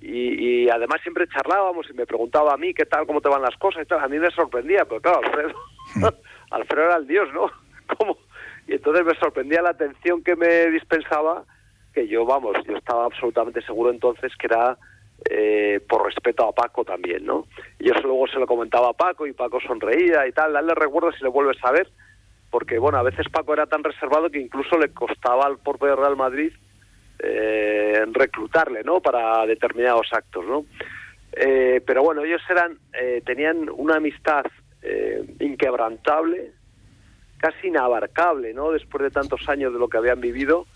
y, 0.00 0.68
además 0.68 1.00
siempre 1.02 1.28
charlábamos 1.28 1.88
y 1.90 1.94
me 1.94 2.06
preguntaba 2.06 2.54
a 2.54 2.56
mí 2.56 2.74
qué 2.74 2.86
tal, 2.86 3.06
cómo 3.06 3.20
te 3.20 3.28
van 3.28 3.42
las 3.42 3.56
cosas 3.56 3.84
y 3.84 3.86
tal. 3.86 4.00
A 4.00 4.08
mí 4.08 4.18
me 4.18 4.30
sorprendía, 4.30 4.84
pero 4.84 5.00
claro, 5.00 5.20
Alfredo, 5.24 5.54
Alfredo 6.50 6.86
era 6.86 6.96
el 6.96 7.06
dios, 7.06 7.28
¿no? 7.32 7.50
¿Cómo? 7.96 8.18
Y 8.66 8.74
entonces 8.74 9.04
me 9.04 9.14
sorprendía 9.14 9.62
la 9.62 9.70
atención 9.70 10.22
que 10.22 10.34
me 10.34 10.66
dispensaba 10.70 11.44
que 11.92 12.06
yo, 12.06 12.24
vamos, 12.24 12.56
yo 12.66 12.76
estaba 12.76 13.06
absolutamente 13.06 13.62
seguro 13.62 13.90
entonces 13.90 14.32
que 14.36 14.46
era 14.46 14.76
eh, 15.30 15.80
por 15.88 16.04
respeto 16.04 16.46
a 16.46 16.52
Paco 16.52 16.84
también, 16.84 17.26
¿no? 17.26 17.46
Y 17.80 17.90
eso 17.90 18.02
luego 18.02 18.28
se 18.28 18.38
lo 18.38 18.46
comentaba 18.46 18.90
a 18.90 18.92
Paco 18.92 19.26
y 19.26 19.32
Paco 19.32 19.58
sonreía 19.60 20.26
y 20.28 20.32
tal, 20.32 20.52
dale 20.52 20.74
recuerdo 20.74 21.10
si 21.10 21.24
le 21.24 21.28
vuelves 21.28 21.56
a 21.64 21.72
ver, 21.72 21.88
porque 22.50 22.78
bueno, 22.78 22.98
a 22.98 23.02
veces 23.02 23.26
Paco 23.28 23.52
era 23.52 23.66
tan 23.66 23.82
reservado 23.82 24.30
que 24.30 24.40
incluso 24.40 24.78
le 24.78 24.92
costaba 24.92 25.44
al 25.44 25.58
propio 25.58 25.96
Real 25.96 26.16
Madrid 26.16 26.52
eh, 27.18 28.04
reclutarle, 28.12 28.84
¿no? 28.84 29.00
Para 29.00 29.44
determinados 29.44 30.06
actos, 30.12 30.46
¿no? 30.46 30.64
Eh, 31.32 31.82
pero 31.84 32.04
bueno, 32.04 32.22
ellos 32.22 32.42
eran, 32.48 32.78
tenían 33.24 33.68
una 33.74 33.96
amistad 33.96 34.44
inquebrantable, 35.40 36.52
casi 37.38 37.66
inabarcable, 37.66 38.54
¿no? 38.54 38.70
Después 38.70 39.02
de 39.02 39.10
tantos 39.10 39.48
años 39.48 39.72
de 39.72 39.80
lo 39.80 39.88
que 39.88 39.98
habían 39.98 40.20
vivido 40.20 40.66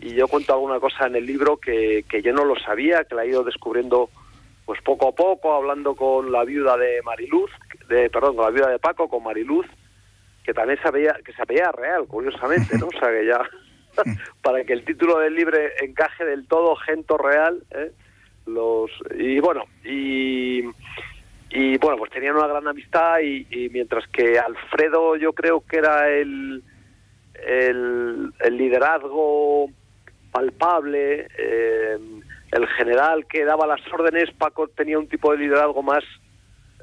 y 0.00 0.14
yo 0.14 0.28
cuento 0.28 0.54
alguna 0.54 0.80
cosa 0.80 1.06
en 1.06 1.16
el 1.16 1.26
libro 1.26 1.58
que, 1.58 2.04
que 2.08 2.22
yo 2.22 2.32
no 2.32 2.44
lo 2.44 2.58
sabía, 2.58 3.04
que 3.04 3.14
la 3.14 3.24
he 3.24 3.28
ido 3.28 3.44
descubriendo 3.44 4.08
pues 4.64 4.80
poco 4.82 5.08
a 5.08 5.12
poco, 5.12 5.52
hablando 5.52 5.94
con 5.94 6.32
la 6.32 6.44
viuda 6.44 6.76
de 6.76 7.02
Mariluz, 7.02 7.50
de, 7.88 8.08
perdón, 8.08 8.36
con 8.36 8.44
la 8.46 8.50
viuda 8.50 8.70
de 8.70 8.78
Paco, 8.78 9.08
con 9.08 9.22
Mariluz, 9.22 9.66
que 10.44 10.54
también 10.54 10.80
sabía, 10.80 11.18
que 11.24 11.32
se 11.32 11.44
veía 11.44 11.70
real, 11.72 12.06
curiosamente, 12.06 12.78
¿no? 12.78 12.86
O 12.86 12.98
sea, 12.98 13.10
que 13.10 13.26
ya, 13.26 13.42
para 14.42 14.64
que 14.64 14.72
el 14.72 14.84
título 14.84 15.18
del 15.18 15.34
libro 15.34 15.58
encaje 15.82 16.24
del 16.24 16.46
todo, 16.46 16.76
Gento 16.76 17.18
Real, 17.18 17.62
¿eh? 17.72 17.92
los 18.46 18.90
y 19.18 19.38
bueno, 19.40 19.64
y, 19.84 20.62
y 21.50 21.76
bueno, 21.78 21.98
pues 21.98 22.10
tenían 22.10 22.36
una 22.36 22.46
gran 22.46 22.66
amistad 22.66 23.18
y, 23.20 23.46
y 23.50 23.68
mientras 23.68 24.06
que 24.08 24.38
Alfredo 24.38 25.16
yo 25.16 25.32
creo 25.34 25.62
que 25.66 25.76
era 25.76 26.08
el, 26.08 26.62
el 27.34 28.56
liderazgo 28.56 29.68
palpable, 30.30 31.28
eh, 31.38 31.98
el 32.52 32.66
general 32.68 33.26
que 33.26 33.44
daba 33.44 33.66
las 33.66 33.80
órdenes, 33.92 34.30
Paco 34.32 34.68
tenía 34.68 34.98
un 34.98 35.08
tipo 35.08 35.32
de 35.32 35.38
liderazgo 35.38 35.82
más 35.82 36.04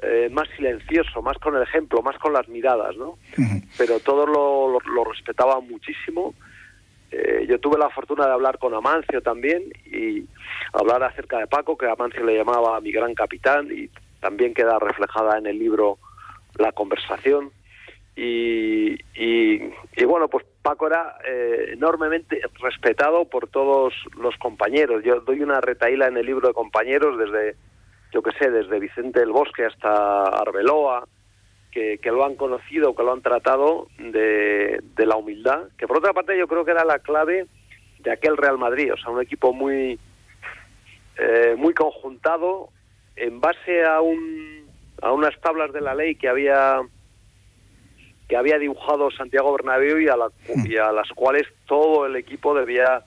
eh, 0.00 0.28
más 0.30 0.48
silencioso, 0.56 1.22
más 1.22 1.36
con 1.38 1.56
el 1.56 1.62
ejemplo, 1.62 2.02
más 2.02 2.16
con 2.18 2.32
las 2.32 2.46
miradas, 2.46 2.96
¿no? 2.96 3.18
Pero 3.76 3.98
todos 3.98 4.28
lo, 4.28 4.78
lo, 4.78 5.04
respetaban 5.04 5.68
muchísimo. 5.68 6.34
Eh, 7.10 7.46
yo 7.48 7.58
tuve 7.58 7.78
la 7.78 7.90
fortuna 7.90 8.26
de 8.26 8.32
hablar 8.32 8.58
con 8.58 8.74
Amancio 8.74 9.20
también 9.22 9.64
y 9.86 10.24
hablar 10.72 11.02
acerca 11.02 11.38
de 11.38 11.48
Paco, 11.48 11.76
que 11.76 11.88
Amancio 11.88 12.24
le 12.24 12.36
llamaba 12.36 12.80
mi 12.80 12.92
gran 12.92 13.12
capitán 13.14 13.70
y 13.72 13.90
también 14.20 14.54
queda 14.54 14.78
reflejada 14.78 15.36
en 15.38 15.46
el 15.46 15.58
libro 15.58 15.98
la 16.58 16.70
conversación. 16.70 17.50
Y, 18.14 18.98
y, 19.14 20.04
bueno, 20.04 20.28
pues 20.28 20.44
Paco 20.68 20.86
era 20.86 21.16
eh, 21.24 21.70
enormemente 21.72 22.42
respetado 22.60 23.24
por 23.24 23.48
todos 23.48 23.94
los 24.18 24.36
compañeros. 24.36 25.02
Yo 25.02 25.20
doy 25.20 25.40
una 25.40 25.62
retaíla 25.62 26.08
en 26.08 26.18
el 26.18 26.26
libro 26.26 26.48
de 26.48 26.52
compañeros 26.52 27.16
desde, 27.16 27.56
yo 28.12 28.22
que 28.22 28.32
sé, 28.32 28.50
desde 28.50 28.78
Vicente 28.78 29.20
del 29.20 29.30
Bosque 29.30 29.64
hasta 29.64 30.24
Arbeloa, 30.24 31.08
que, 31.70 31.96
que 32.02 32.10
lo 32.10 32.22
han 32.22 32.34
conocido, 32.34 32.94
que 32.94 33.02
lo 33.02 33.14
han 33.14 33.22
tratado 33.22 33.86
de, 33.98 34.82
de 34.94 35.06
la 35.06 35.16
humildad, 35.16 35.68
que 35.78 35.86
por 35.86 35.96
otra 35.96 36.12
parte 36.12 36.36
yo 36.38 36.46
creo 36.46 36.66
que 36.66 36.72
era 36.72 36.84
la 36.84 36.98
clave 36.98 37.46
de 38.00 38.12
aquel 38.12 38.36
Real 38.36 38.58
Madrid, 38.58 38.92
o 38.92 38.98
sea, 38.98 39.08
un 39.08 39.22
equipo 39.22 39.54
muy, 39.54 39.98
eh, 41.16 41.54
muy 41.56 41.72
conjuntado 41.72 42.68
en 43.16 43.40
base 43.40 43.86
a, 43.86 44.02
un, 44.02 44.66
a 45.00 45.12
unas 45.12 45.34
tablas 45.40 45.72
de 45.72 45.80
la 45.80 45.94
ley 45.94 46.14
que 46.16 46.28
había 46.28 46.82
que 48.28 48.36
había 48.36 48.58
dibujado 48.58 49.10
Santiago 49.10 49.52
Bernabéu 49.52 49.98
y 49.98 50.08
a, 50.08 50.14
a 50.14 50.92
las 50.92 51.08
cuales 51.14 51.46
todo 51.66 52.06
el 52.06 52.16
equipo 52.16 52.54
debía 52.54 53.02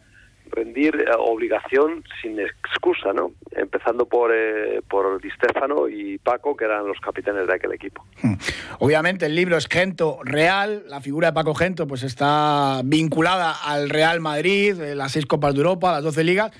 rendir 0.52 0.96
eh, 0.96 1.06
obligación 1.18 2.04
sin 2.22 2.40
excusa, 2.40 3.14
¿no? 3.14 3.32
Empezando 3.52 4.06
por, 4.06 4.32
eh, 4.34 4.82
por 4.90 5.22
Di 5.22 5.30
Stefano 5.32 5.88
y 5.88 6.18
Paco, 6.18 6.56
que 6.56 6.66
eran 6.66 6.88
los 6.88 7.00
capitanes 7.00 7.48
de 7.48 7.54
aquel 7.54 7.72
equipo. 7.74 8.06
Hmm. 8.22 8.34
Obviamente 8.80 9.26
el 9.26 9.36
libro 9.36 9.58
es 9.58 9.68
Gento 9.68 10.20
Real, 10.24 10.84
la 10.88 11.02
figura 11.02 11.30
de 11.30 11.34
Paco 11.34 11.54
Gento 11.54 11.88
pues 11.88 12.04
está 12.04 12.82
vinculada 12.84 13.54
al 13.64 13.90
Real 13.90 14.20
Madrid, 14.20 14.80
eh, 14.82 14.96
las 14.96 15.14
seis 15.14 15.26
Copas 15.26 15.54
de 15.54 15.60
Europa, 15.60 15.94
las 15.94 16.04
doce 16.04 16.24
ligas, 16.24 16.52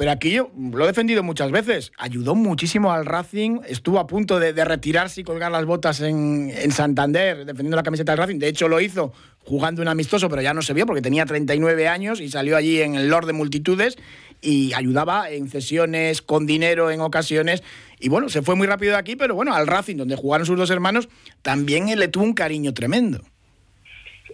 pero 0.00 0.12
aquí 0.12 0.30
yo 0.30 0.50
lo 0.56 0.84
he 0.84 0.86
defendido 0.86 1.22
muchas 1.22 1.50
veces. 1.50 1.92
Ayudó 1.98 2.34
muchísimo 2.34 2.90
al 2.90 3.04
Racing. 3.04 3.60
Estuvo 3.68 3.98
a 3.98 4.06
punto 4.06 4.40
de, 4.40 4.52
retirarse 4.64 5.20
y 5.20 5.24
colgar 5.24 5.52
las 5.52 5.66
botas 5.66 6.00
en, 6.00 6.50
Santander, 6.72 7.44
defendiendo 7.44 7.76
la 7.76 7.82
camiseta 7.82 8.12
del 8.12 8.18
Racing. 8.18 8.38
De 8.38 8.48
hecho, 8.48 8.66
lo 8.66 8.80
hizo 8.80 9.12
jugando 9.44 9.82
un 9.82 9.88
amistoso, 9.88 10.30
pero 10.30 10.40
ya 10.40 10.54
no 10.54 10.62
se 10.62 10.72
vio 10.72 10.86
porque 10.86 11.02
tenía 11.02 11.26
39 11.26 11.86
años 11.86 12.22
y 12.22 12.30
salió 12.30 12.56
allí 12.56 12.80
en 12.80 12.94
el 12.94 13.10
Lord 13.10 13.26
de 13.26 13.34
Multitudes 13.34 13.98
y 14.40 14.72
ayudaba 14.72 15.28
en 15.28 15.48
cesiones, 15.48 16.22
con 16.22 16.46
dinero 16.46 16.90
en 16.90 17.02
ocasiones. 17.02 17.62
Y 17.98 18.08
bueno, 18.08 18.30
se 18.30 18.40
fue 18.40 18.56
muy 18.56 18.66
rápido 18.66 18.92
de 18.92 18.98
aquí, 18.98 19.16
pero 19.16 19.34
bueno, 19.34 19.52
al 19.52 19.66
Racing, 19.66 19.96
donde 19.96 20.16
jugaron 20.16 20.46
sus 20.46 20.56
dos 20.56 20.70
hermanos, 20.70 21.10
también 21.42 21.90
él 21.90 21.98
le 21.98 22.08
tuvo 22.08 22.24
un 22.24 22.32
cariño 22.32 22.72
tremendo. 22.72 23.20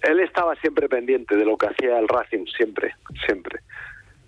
Él 0.04 0.20
estaba 0.20 0.54
siempre 0.60 0.88
pendiente 0.88 1.34
de 1.34 1.44
lo 1.44 1.56
que 1.56 1.66
hacía 1.66 1.98
el 1.98 2.06
Racing, 2.06 2.44
siempre, 2.56 2.94
siempre 3.26 3.62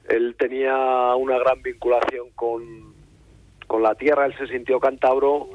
él 0.08 0.34
tenía 0.38 1.14
una 1.16 1.38
gran 1.38 1.62
vinculación 1.62 2.30
con, 2.34 2.94
con 3.66 3.82
la 3.82 3.94
tierra, 3.94 4.26
él 4.26 4.34
se 4.36 4.46
sintió 4.46 4.80
cántabro 4.80 5.48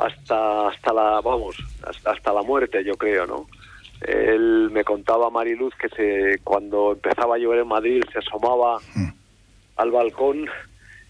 hasta 0.00 0.68
hasta 0.68 0.92
la 0.92 1.20
vamos 1.20 1.56
hasta, 2.04 2.32
la 2.32 2.42
muerte 2.42 2.82
yo 2.84 2.94
creo 2.94 3.26
no 3.26 3.46
él 4.00 4.70
me 4.70 4.82
contaba 4.84 5.30
Mariluz 5.30 5.74
que 5.74 5.88
se 5.90 6.38
cuando 6.42 6.92
empezaba 6.92 7.34
a 7.34 7.38
llover 7.38 7.60
en 7.60 7.68
Madrid 7.68 8.02
se 8.12 8.20
asomaba 8.20 8.78
al 9.76 9.90
balcón 9.90 10.46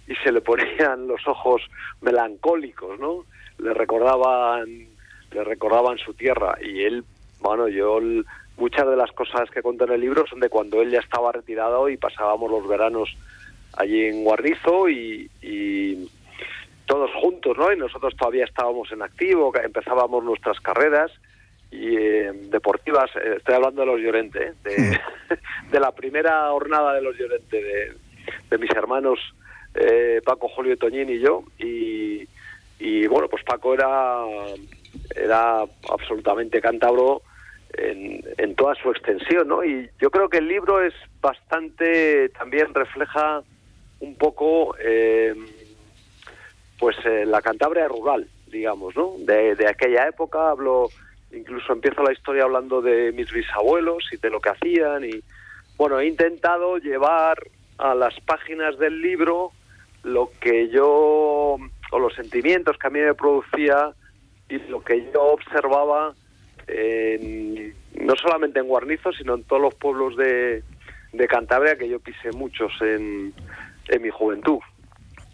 y 0.08 0.14
se 0.24 0.32
le 0.32 0.40
ponían 0.40 1.06
los 1.06 1.26
ojos 1.28 1.62
melancólicos 2.00 2.98
no 2.98 3.24
le 3.58 3.74
recordaban 3.74 4.88
le 5.30 5.44
recordaban 5.44 5.98
su 5.98 6.14
tierra 6.14 6.56
y 6.60 6.82
él 6.82 7.04
bueno 7.40 7.68
yo 7.68 8.00
muchas 8.60 8.86
de 8.86 8.96
las 8.96 9.10
cosas 9.12 9.50
que 9.50 9.62
cuento 9.62 9.84
en 9.84 9.92
el 9.92 10.00
libro 10.00 10.26
son 10.26 10.38
de 10.38 10.50
cuando 10.50 10.82
él 10.82 10.90
ya 10.90 11.00
estaba 11.00 11.32
retirado 11.32 11.88
y 11.88 11.96
pasábamos 11.96 12.50
los 12.50 12.68
veranos 12.68 13.08
allí 13.76 14.04
en 14.04 14.22
Guarnizo 14.22 14.88
y, 14.88 15.28
todos 16.86 17.10
juntos, 17.14 17.56
¿no? 17.56 17.72
Y 17.72 17.76
nosotros 17.76 18.16
todavía 18.16 18.44
estábamos 18.44 18.90
en 18.90 19.00
activo, 19.02 19.52
empezábamos 19.56 20.24
nuestras 20.24 20.58
carreras 20.58 21.12
y 21.70 21.96
eh, 21.96 22.32
deportivas. 22.50 23.08
Eh, 23.14 23.34
estoy 23.36 23.54
hablando 23.54 23.82
de 23.82 23.86
los 23.86 24.00
Llorente, 24.00 24.54
¿eh? 24.64 24.98
de, 25.70 25.78
la 25.80 25.92
primera 25.92 26.48
jornada 26.50 26.92
de 26.94 27.00
los 27.00 27.16
Llorente, 27.16 27.94
de, 28.50 28.58
mis 28.58 28.70
hermanos 28.70 29.20
Paco, 30.24 30.48
Julio, 30.48 30.76
Toñín 30.76 31.10
y 31.10 31.20
yo. 31.20 31.44
Y, 31.60 32.26
y 32.80 33.06
bueno, 33.06 33.28
pues 33.28 33.44
Paco 33.44 33.72
era 33.72 34.24
era 35.14 35.64
absolutamente 35.88 36.60
cántabro 36.60 37.22
en, 37.74 38.54
toda 38.54 38.74
su 38.74 38.90
extensión, 38.90 39.48
¿no? 39.48 39.64
Y 39.64 39.88
yo 40.00 40.10
creo 40.10 40.28
que 40.28 40.38
el 40.38 40.48
libro 40.48 40.82
es 40.82 40.94
bastante, 41.20 42.28
también 42.30 42.74
refleja 42.74 43.42
un 44.00 44.16
poco, 44.16 44.74
eh, 44.78 45.34
pues 46.78 46.96
eh, 47.04 47.24
la 47.26 47.42
Cantabria 47.42 47.88
rural, 47.88 48.28
digamos, 48.48 48.94
¿no? 48.96 49.14
De, 49.18 49.66
aquella 49.68 50.08
época 50.08 50.50
hablo, 50.50 50.88
incluso 51.32 51.72
empiezo 51.72 52.02
la 52.02 52.12
historia 52.12 52.44
hablando 52.44 52.82
de 52.82 53.12
mis 53.12 53.30
bisabuelos 53.32 54.04
y 54.12 54.16
de 54.16 54.30
lo 54.30 54.40
que 54.40 54.50
hacían 54.50 55.04
y, 55.04 55.22
bueno, 55.76 56.00
he 56.00 56.06
intentado 56.06 56.78
llevar 56.78 57.38
a 57.78 57.94
las 57.94 58.18
páginas 58.20 58.78
del 58.78 59.00
libro 59.00 59.52
lo 60.02 60.30
que 60.40 60.68
yo, 60.68 61.56
o 61.92 61.98
los 61.98 62.14
sentimientos 62.14 62.76
que 62.78 62.86
a 62.86 62.90
mí 62.90 63.00
me 63.00 63.14
producía 63.14 63.92
y 64.48 64.58
lo 64.68 64.82
que 64.82 65.10
yo 65.12 65.22
observaba 65.22 66.14
no 67.94 68.14
solamente 68.16 68.60
en 68.60 68.66
Guarnizo, 68.66 69.12
sino 69.12 69.34
en 69.34 69.44
todos 69.44 69.62
los 69.62 69.74
pueblos 69.74 70.16
de, 70.16 70.62
Cantabria, 71.28 71.76
que 71.76 71.88
yo 71.88 72.00
pisé 72.00 72.32
muchos 72.32 72.72
en, 72.80 73.32
mi 74.00 74.10
juventud. 74.10 74.58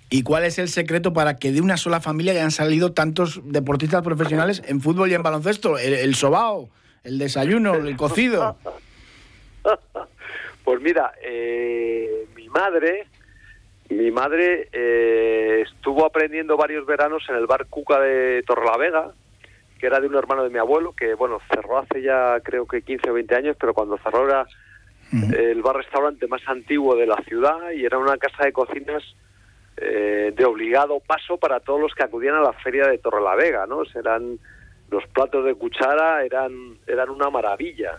¿Y 0.08 0.22
cuál 0.22 0.44
es 0.44 0.58
el 0.58 0.68
secreto 0.68 1.12
para 1.12 1.36
que 1.36 1.52
de 1.52 1.60
una 1.60 1.76
sola 1.76 2.00
familia 2.00 2.32
hayan 2.32 2.50
salido 2.50 2.92
tantos 2.92 3.40
deportistas 3.44 4.02
profesionales 4.02 4.62
en 4.66 4.80
fútbol 4.80 5.10
y 5.10 5.14
en 5.14 5.22
baloncesto? 5.22 5.78
El, 5.78 6.14
sobao, 6.14 6.70
el 7.04 7.18
desayuno, 7.18 7.74
el 7.74 7.96
cocido. 7.98 8.56
pues 10.64 10.80
mira, 10.80 11.12
eh, 11.22 12.26
mi 12.34 12.48
madre, 12.48 13.06
mi 13.90 14.10
madre 14.10 14.68
eh, 14.72 15.64
estuvo 15.66 16.06
aprendiendo 16.06 16.56
varios 16.56 16.86
veranos 16.86 17.24
en 17.28 17.36
el 17.36 17.46
bar 17.46 17.66
Cuca 17.66 18.00
de 18.00 18.42
Torrelavega, 18.46 19.12
que 19.78 19.86
era 19.86 20.00
de 20.00 20.06
un 20.06 20.14
hermano 20.14 20.44
de 20.44 20.50
mi 20.50 20.58
abuelo, 20.58 20.92
que 20.92 21.14
bueno, 21.14 21.40
cerró 21.52 21.78
hace 21.78 22.02
ya 22.02 22.40
creo 22.40 22.66
que 22.66 22.82
15 22.82 23.10
o 23.10 23.14
20 23.14 23.34
años, 23.34 23.56
pero 23.58 23.74
cuando 23.74 23.98
cerró 23.98 24.26
era 24.26 24.46
el 25.12 25.62
bar-restaurante 25.62 26.26
más 26.26 26.42
antiguo 26.48 26.96
de 26.96 27.06
la 27.06 27.16
ciudad 27.28 27.70
y 27.70 27.84
era 27.84 27.96
una 27.96 28.16
casa 28.16 28.44
de 28.44 28.52
cocinas 28.52 29.02
eh, 29.76 30.32
de 30.34 30.44
obligado 30.44 31.00
paso 31.00 31.36
para 31.36 31.60
todos 31.60 31.80
los 31.80 31.94
que 31.94 32.02
acudían 32.02 32.34
a 32.34 32.40
la 32.40 32.52
feria 32.54 32.86
de 32.88 32.98
Torrelavega, 32.98 33.66
¿no? 33.66 33.82
Eran 33.94 34.38
los 34.90 35.04
platos 35.08 35.44
de 35.44 35.54
cuchara 35.54 36.24
eran 36.24 36.78
eran 36.86 37.10
una 37.10 37.28
maravilla. 37.28 37.92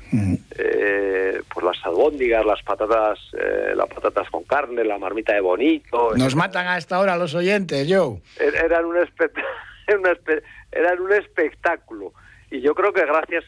Eh, 0.60 1.42
pues 1.54 1.66
las 1.66 1.78
albóndigas, 1.86 2.44
las 2.46 2.64
patatas, 2.64 3.20
eh, 3.38 3.74
las 3.76 3.88
patatas 3.90 4.28
con 4.32 4.44
carne, 4.44 4.84
la 4.84 4.98
marmita 4.98 5.34
de 5.34 5.42
bonito. 5.42 6.16
Nos 6.16 6.36
matan 6.36 6.66
a 6.68 6.78
esta 6.78 7.00
hora 7.00 7.16
los 7.16 7.36
oyentes, 7.36 7.88
yo. 7.88 8.18
Er, 8.40 8.56
eran 8.56 8.86
un 8.86 8.98
espectáculo 8.98 9.48
eran 10.72 11.00
un 11.02 11.14
espectáculo. 11.14 12.14
Y 12.52 12.62
yo 12.62 12.74
creo 12.76 12.94
que 12.94 13.06
gracias 13.06 13.44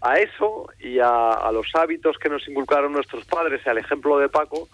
a 0.00 0.18
eso 0.18 0.66
y 0.78 0.98
a, 0.98 1.50
los 1.52 1.66
hábitos 1.74 2.18
que 2.18 2.28
nos 2.28 2.46
inculcaron 2.48 2.92
nuestros 2.92 3.24
padres 3.24 3.60
y 3.64 3.68
al 3.68 3.78
ejemplo 3.78 4.18
de 4.18 4.28
Paco, 4.28 4.68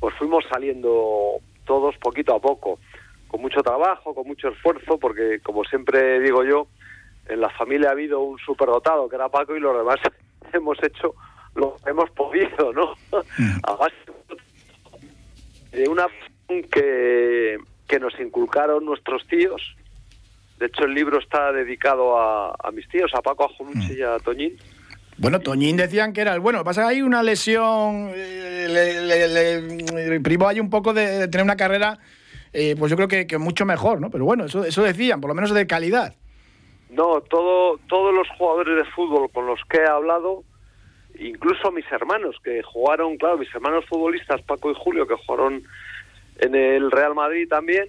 pues 0.00 0.14
fuimos 0.16 0.44
saliendo 0.50 1.36
todos 1.64 1.96
poquito 1.98 2.34
a 2.34 2.40
poco, 2.40 2.78
con 3.28 3.40
mucho 3.40 3.62
trabajo, 3.62 4.14
con 4.14 4.26
mucho 4.26 4.48
esfuerzo, 4.48 4.98
porque 4.98 5.40
como 5.40 5.64
siempre 5.64 6.20
digo 6.20 6.44
yo, 6.44 6.66
en 7.26 7.40
la 7.40 7.50
familia 7.50 7.88
ha 7.88 7.92
habido 7.92 8.20
un 8.20 8.38
superdotado 8.38 9.08
que 9.08 9.16
era 9.16 9.28
Paco 9.28 9.56
y 9.56 9.60
los 9.60 9.76
demás 9.76 9.96
hemos 10.52 10.82
hecho 10.82 11.14
lo 11.54 11.76
que 11.82 11.90
hemos 11.90 12.10
podido, 12.10 12.72
¿no? 12.72 12.94
Mm. 13.38 13.58
A 13.62 13.72
base 13.76 13.94
de 15.72 15.88
una 15.88 16.06
que, 16.70 17.58
que 17.88 17.98
nos 17.98 18.18
inculcaron 18.20 18.84
nuestros 18.84 19.26
tíos, 19.26 19.76
de 20.58 20.66
hecho, 20.66 20.84
el 20.84 20.94
libro 20.94 21.18
está 21.18 21.52
dedicado 21.52 22.18
a, 22.18 22.70
mis 22.72 22.88
tíos, 22.88 23.10
a 23.14 23.22
Paco, 23.22 23.44
a 23.44 23.48
Joluchi 23.48 23.94
mm. 23.94 23.98
y 23.98 24.02
a 24.02 24.18
Toñín. 24.18 24.56
Bueno, 25.16 25.40
Toñín 25.40 25.76
decían 25.76 26.12
que 26.12 26.20
era 26.20 26.34
el 26.34 26.40
bueno. 26.40 26.64
Pasa 26.64 26.82
que 26.82 26.88
hay 26.88 27.02
una 27.02 27.22
lesión, 27.22 28.10
eh, 28.14 29.62
le, 29.90 30.20
privó 30.20 30.48
ahí 30.48 30.60
un 30.60 30.70
poco 30.70 30.92
de, 30.92 31.28
tener 31.28 31.44
una 31.44 31.56
carrera, 31.56 31.98
eh, 32.52 32.74
pues 32.78 32.90
yo 32.90 32.96
creo 32.96 33.26
que, 33.26 33.38
mucho 33.38 33.64
mejor, 33.64 34.00
¿no? 34.00 34.10
Pero 34.10 34.24
bueno, 34.24 34.44
eso, 34.44 34.64
eso 34.64 34.82
decían, 34.82 35.20
por 35.20 35.28
lo 35.28 35.34
menos 35.34 35.52
de 35.52 35.66
calidad. 35.66 36.14
No, 36.90 37.20
todo, 37.22 37.78
todos 37.88 38.14
los 38.14 38.28
jugadores 38.38 38.76
de 38.76 38.90
fútbol 38.92 39.28
con 39.30 39.46
los 39.46 39.60
que 39.68 39.78
he 39.78 39.86
hablado, 39.86 40.44
incluso 41.18 41.72
mis 41.72 41.90
hermanos 41.90 42.36
que 42.44 42.62
jugaron, 42.62 43.16
claro, 43.16 43.38
mis 43.38 43.52
hermanos 43.54 43.84
futbolistas, 43.88 44.42
Paco 44.42 44.70
y 44.70 44.74
Julio, 44.76 45.06
que 45.06 45.16
jugaron 45.26 45.64
en 46.38 46.54
el 46.54 46.90
Real 46.90 47.14
Madrid 47.14 47.48
también, 47.48 47.88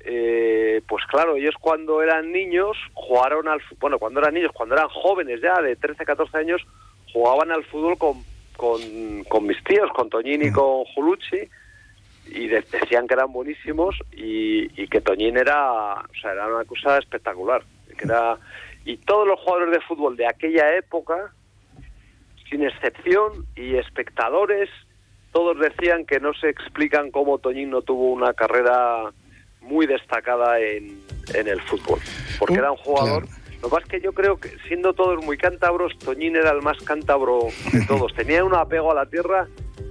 eh, 0.00 0.69
pues 0.90 1.06
claro, 1.06 1.36
ellos 1.36 1.54
cuando 1.60 2.02
eran 2.02 2.32
niños 2.32 2.76
jugaron 2.94 3.46
al 3.46 3.62
bueno, 3.78 4.00
cuando 4.00 4.18
eran 4.18 4.34
niños, 4.34 4.50
cuando 4.52 4.74
eran 4.74 4.88
jóvenes 4.88 5.40
ya, 5.40 5.62
de 5.62 5.76
13, 5.76 6.04
14 6.04 6.36
años, 6.36 6.66
jugaban 7.12 7.52
al 7.52 7.62
fútbol 7.62 7.96
con, 7.96 8.24
con, 8.56 9.46
mis 9.46 9.62
tíos, 9.62 9.88
con 9.92 10.10
Toñín 10.10 10.42
y 10.42 10.50
mm. 10.50 10.52
con 10.52 10.84
Julucci, 10.86 11.48
y 12.26 12.48
decían 12.48 13.06
que 13.06 13.14
eran 13.14 13.32
buenísimos 13.32 13.94
y, 14.10 14.66
que 14.88 15.00
Toñín 15.00 15.36
era, 15.36 15.92
o 15.92 16.14
sea, 16.20 16.32
era 16.32 16.48
una 16.48 16.64
cosa 16.64 16.98
espectacular. 16.98 17.62
Que 17.96 18.06
era, 18.06 18.36
y 18.84 18.96
todos 18.96 19.28
los 19.28 19.38
jugadores 19.38 19.70
de 19.70 19.80
fútbol 19.82 20.16
de 20.16 20.26
aquella 20.26 20.74
época, 20.76 21.32
sin 22.48 22.64
excepción, 22.64 23.46
y 23.54 23.76
espectadores, 23.76 24.68
todos 25.30 25.56
decían 25.60 26.04
que 26.04 26.18
no 26.18 26.34
se 26.34 26.48
explican 26.48 27.12
cómo 27.12 27.38
Toñín 27.38 27.70
no 27.70 27.82
tuvo 27.82 28.10
una 28.10 28.34
carrera 28.34 29.12
muy 29.60 29.86
destacada 29.86 30.60
en, 30.60 31.00
en 31.34 31.48
el 31.48 31.60
fútbol, 31.62 32.00
porque 32.38 32.54
era 32.54 32.70
un 32.72 32.78
jugador... 32.78 33.26
Lo 33.62 33.68
más 33.68 33.84
que 33.84 34.00
yo 34.00 34.14
creo 34.14 34.38
que, 34.38 34.56
siendo 34.68 34.94
todos 34.94 35.22
muy 35.22 35.36
cántabros, 35.36 35.92
Toñín 35.98 36.34
era 36.34 36.50
el 36.50 36.62
más 36.62 36.78
cántabro 36.78 37.48
de 37.72 37.84
todos. 37.88 38.14
Tenía 38.14 38.42
un 38.42 38.54
apego 38.54 38.90
a 38.90 38.94
la 38.94 39.04
tierra 39.04 39.48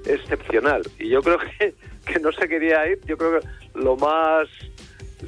excepcional. 0.07 0.81
Y 0.97 1.09
yo 1.09 1.21
creo 1.21 1.38
que, 1.38 1.75
que 2.03 2.19
no 2.19 2.31
se 2.31 2.47
quería 2.47 2.88
ir. 2.88 2.99
Yo 3.05 3.15
creo 3.15 3.39
que 3.39 3.47
lo 3.75 3.95
más 3.95 4.47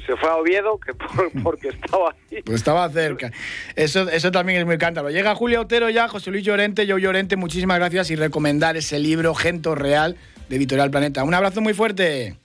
se 0.06 0.16
fue 0.16 0.28
a 0.28 0.36
Oviedo 0.36 0.78
que 0.78 0.92
porque 1.42 1.68
estaba 1.68 2.10
ahí. 2.30 2.42
Pues 2.42 2.56
estaba 2.56 2.88
cerca. 2.88 3.30
Eso, 3.76 4.08
eso 4.08 4.32
también 4.32 4.60
es 4.60 4.66
muy 4.66 4.78
cántabro. 4.78 5.10
Llega 5.10 5.34
Julio 5.34 5.60
Otero 5.60 5.90
ya, 5.90 6.08
José 6.08 6.30
Luis 6.30 6.44
Llorente, 6.44 6.86
yo 6.86 6.98
Llorente, 6.98 7.36
muchísimas 7.36 7.78
gracias 7.78 8.10
y 8.10 8.16
recomendar 8.16 8.76
ese 8.76 8.98
libro, 8.98 9.34
Gento 9.34 9.74
Real, 9.74 10.16
de 10.48 10.56
Editorial 10.56 10.90
Planeta. 10.90 11.22
Un 11.24 11.34
abrazo 11.34 11.60
muy 11.60 11.74
fuerte. 11.74 12.36